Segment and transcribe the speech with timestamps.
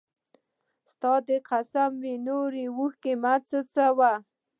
[0.91, 1.13] ستا!
[1.27, 4.11] دي قسم وي نوري اوښکي مه څڅوه